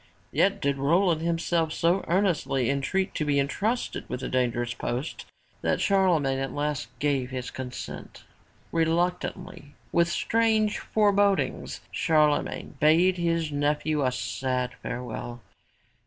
''Yet 0.31 0.59
did 0.63 0.79
Roland 0.79 1.21
himself 1.21 1.71
so 1.71 2.03
earnestly 2.07 2.71
entreat 2.71 3.13
to 3.13 3.23
be 3.23 3.39
entrusted 3.39 4.09
with 4.09 4.21
the 4.21 4.29
dangerous 4.29 4.73
post 4.73 5.27
that 5.61 5.79
Charlemagne 5.79 6.39
at 6.39 6.53
last 6.55 6.87
gave 6.97 7.29
his 7.29 7.51
consent. 7.51 8.23
Reluctantly, 8.71 9.75
with 9.91 10.07
strange 10.09 10.79
forebodings, 10.79 11.81
Charlemagne 11.91 12.77
bade 12.79 13.17
his 13.19 13.51
nephew 13.51 14.03
a 14.03 14.11
sad 14.11 14.71
farewell. 14.81 15.39